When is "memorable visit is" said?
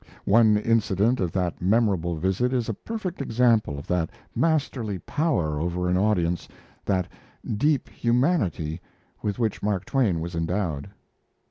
1.61-2.67